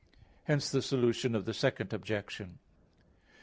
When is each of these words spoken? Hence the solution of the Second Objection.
Hence 0.45 0.71
the 0.71 0.81
solution 0.81 1.35
of 1.35 1.45
the 1.45 1.53
Second 1.53 1.93
Objection. 1.93 2.57